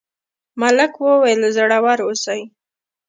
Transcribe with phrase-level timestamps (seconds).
[0.61, 2.41] ملک وویل زړور اوسئ.